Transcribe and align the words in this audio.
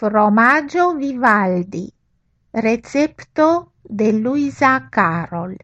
Fromaggio 0.00 0.94
Vivaldi 0.94 1.92
Recepto 2.52 3.72
de 3.82 4.12
Luisa 4.14 4.88
Carol 4.88 5.54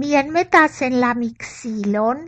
mi 0.00 0.14
enmetas 0.16 0.80
en 0.86 0.94
la 1.00 1.12
mixilon 1.14 2.20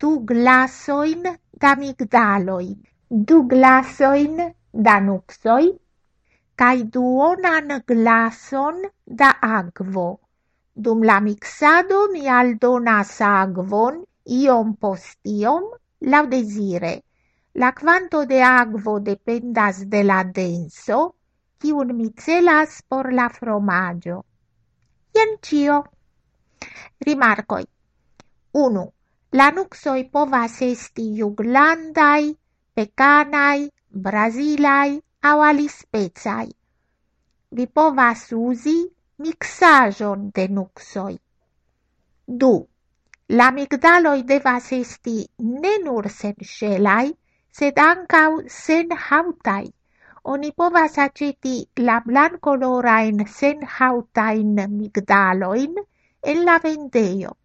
du 0.00 0.10
glasoin 0.28 1.26
da 1.64 1.74
migdaloi, 1.76 2.68
du 3.10 3.42
glasoin 3.50 4.38
da 4.86 4.94
nuxoi, 5.08 5.66
cae 6.56 6.86
duonan 6.94 7.82
glason 7.86 8.80
da 9.04 9.30
agvo. 9.58 10.08
Dum 10.72 11.02
la 11.02 11.18
mixado 11.20 12.00
mi 12.14 12.24
aldonas 12.38 13.12
agvon 13.20 14.00
iom 14.40 14.72
postiom 14.80 15.68
lau 16.00 16.24
desire. 16.26 16.94
La 17.52 17.72
quanto 17.72 18.24
de 18.24 18.42
agvo 18.42 18.98
dependas 18.98 19.84
de 19.92 20.04
la 20.04 20.24
denso, 20.24 21.16
cium 21.60 21.92
mi 22.00 22.12
celas 22.16 22.82
por 22.88 23.12
la 23.12 23.28
fromaggio. 23.28 24.24
Ien 25.12 25.36
cio. 25.42 25.84
Rimarcoj 27.06 27.62
1. 28.62 28.80
La 29.40 29.44
nuksoj 29.58 30.00
povas 30.16 30.56
esti 30.66 31.04
juglandaj, 31.20 32.26
pekanaj, 32.78 33.60
brazilaj 34.06 34.90
aŭ 35.30 35.32
alispecaj. 35.46 36.44
Vi 37.56 37.66
povas 37.80 38.26
uzi 38.40 38.76
miksaĵon 39.26 40.26
de 40.38 40.46
nuksoj. 40.58 41.14
2. 42.44 42.50
La 43.40 43.48
migdaloj 43.60 44.18
devas 44.32 44.70
esti 44.80 45.16
ne 45.64 45.74
nur 45.86 46.08
senŝelaj, 46.20 47.06
sed 47.60 47.80
ankaŭ 47.90 48.30
senhaŭtaj. 48.58 49.64
Oni 50.34 50.52
povas 50.64 51.00
aĉeti 51.06 51.56
la 51.88 52.02
blankolorajn 52.10 53.24
senhaŭtajn 53.38 54.58
migdalojn 54.74 55.80
en 56.22 56.44
la 56.44 56.58
vendejo. 56.58 57.36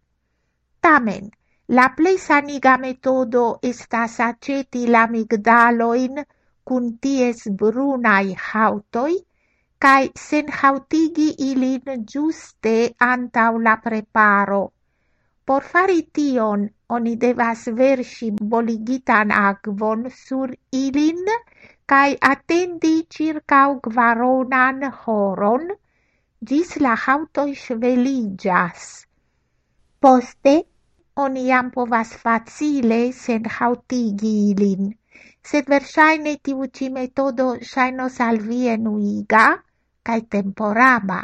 Tamen, 0.80 1.30
la 1.68 1.86
plei 1.96 2.18
saniga 2.18 2.76
metodo 2.78 3.44
estas 3.62 4.20
aceti 4.20 4.86
la 4.86 5.06
migdaloin 5.06 6.24
cun 6.64 6.84
ties 7.02 7.40
brunai 7.58 8.34
hautoi 8.48 9.16
cae 9.84 10.10
sen 10.26 10.46
hautigi 10.58 11.28
ilin 11.48 12.04
giuste 12.10 12.76
antau 13.12 13.58
la 13.66 13.74
preparo. 13.84 14.62
Por 15.46 15.62
fari 15.62 16.02
tion, 16.14 16.68
oni 16.88 17.16
devas 17.16 17.66
versi 17.80 18.30
boligitan 18.52 19.30
agvon 19.30 20.08
sur 20.10 20.54
ilin 20.72 21.24
cae 21.86 22.16
attendi 22.32 22.94
circa 23.14 23.60
kvaronan 23.84 24.80
horon, 25.02 25.68
gis 26.48 26.76
la 26.84 26.94
hautoj 27.04 27.50
sveligas. 27.60 28.82
Poste 30.00 30.52
oni 31.24 31.42
jam 31.46 31.70
povas 31.76 32.10
facile 32.24 32.98
sen 33.20 33.48
hautigi 33.56 34.32
ilin, 34.50 34.90
sed 35.50 35.70
versaine 35.74 36.34
tiu 36.48 36.68
ci 36.78 36.90
metodo 36.98 37.46
shainos 37.70 38.20
al 38.28 38.38
vi 38.48 38.60
enuiga 38.74 39.46
kaj 40.06 40.20
temporama. 40.36 41.18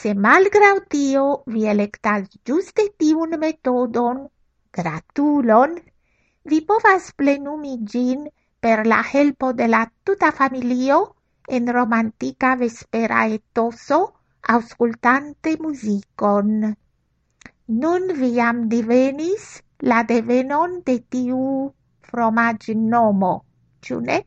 Se 0.00 0.14
malgrau 0.26 0.82
tio 0.96 1.24
vi 1.54 1.64
electas 1.74 2.28
giuste 2.44 2.88
tiun 2.98 3.38
metodon, 3.46 4.22
gratulon, 4.78 5.80
vi 6.50 6.60
povas 6.72 7.10
plenumi 7.16 7.74
gin 7.94 8.28
per 8.60 8.86
la 8.92 9.02
helpo 9.12 9.52
de 9.52 9.68
la 9.68 9.86
tuta 10.04 10.32
familio 10.32 11.02
en 11.48 11.66
romantica 11.78 12.56
vespera 12.56 13.26
etoso 13.40 14.00
auscultante 14.48 15.56
musicon. 15.60 16.74
Nun 17.82 18.08
viam 18.20 18.68
divenis 18.68 19.62
la 19.82 20.02
devenon 20.02 20.80
de 20.86 20.98
tiu 21.14 21.72
fromag 22.10 22.66
nomo, 22.76 23.34
ciune? 23.80 24.18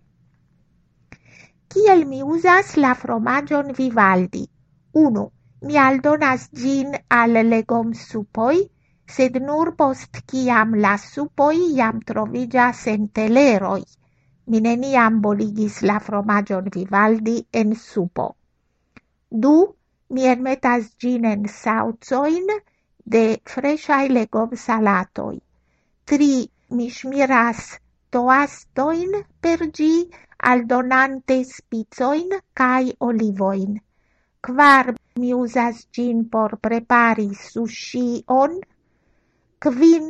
Ciel 1.73 2.05
mi 2.05 2.21
usas 2.23 2.77
la 2.77 2.93
fromagion 2.93 3.73
Vivaldi? 3.73 4.43
Unu, 4.93 5.25
mi 5.65 5.77
aldonas 5.77 6.49
gin 6.53 6.93
al 7.09 7.31
legom 7.49 7.93
supoi, 7.93 8.59
sed 9.15 9.41
nur 9.41 9.75
post 9.75 10.21
kiam 10.29 10.75
la 10.85 10.95
supoi 10.97 11.73
jam 11.79 11.99
trovigas 12.01 12.85
en 12.93 13.07
teleroi. 13.09 13.83
Mi 14.47 14.59
neniam 14.61 15.21
boligis 15.21 15.81
la 15.81 15.99
fromagion 15.99 16.69
Vivaldi 16.75 17.37
en 17.51 17.75
supo. 17.75 18.35
Du, 19.29 19.55
mi 20.13 20.23
enmetas 20.33 20.83
gin 21.01 21.23
en 21.33 21.43
saucoin 21.61 22.47
de 23.13 23.23
freshai 23.51 24.05
legom 24.17 24.51
salatoi. 24.65 25.37
Tri, 26.07 26.33
mi 26.75 26.87
smiras 26.97 27.61
toastoin 28.13 29.11
per 29.41 29.59
gi 29.77 29.95
aldonante 30.51 31.37
spizoin 31.53 32.29
cae 32.59 32.93
olivoin. 33.07 33.73
Quar, 34.45 34.85
mi 35.19 35.29
usas 35.43 35.77
gin 35.95 36.17
por 36.33 36.51
prepari 36.65 37.29
sushion. 37.49 38.59
Quin, 39.63 40.05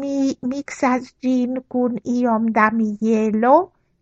mi 0.00 0.18
mixas 0.50 1.04
gin 1.22 1.52
cun 1.72 1.92
iom 2.18 2.44
da 2.56 2.66
mielo, 2.80 3.56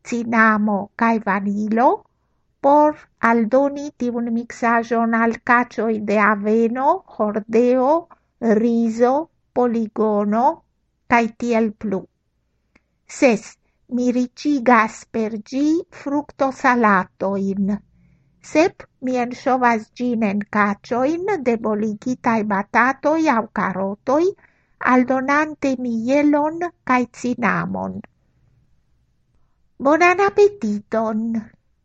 cinamo 0.07 0.79
cae 1.01 1.19
vanilo 1.27 1.89
por 2.65 2.93
aldoni 3.31 3.87
tiun 4.01 4.29
mixajon 4.35 5.15
al 5.23 5.33
cacioi 5.49 5.97
de 6.09 6.17
aveno, 6.27 6.89
hordeo, 7.17 7.91
riso, 8.61 9.13
poligono, 9.57 10.45
cae 11.11 11.29
tiel 11.43 11.67
plu. 11.81 12.01
Ses, 13.17 13.43
mi 13.95 14.07
ricigas 14.17 14.95
per 15.17 15.33
gi 15.51 15.67
fructo 16.01 16.49
salatoin. 16.61 17.75
Sep, 18.53 18.87
mi 19.05 19.17
ensovas 19.25 19.85
gin 19.97 20.25
en 20.31 20.41
cacioin 20.57 21.27
de 21.47 21.55
boligitae 21.67 22.43
batatoi 22.53 23.29
au 23.37 23.45
carotoi, 23.59 24.27
aldonante 24.95 25.75
mielon 25.85 26.59
cae 26.89 27.05
cinamon. 27.21 28.01
Bonan 29.85 30.21
appetiton! 30.29 31.21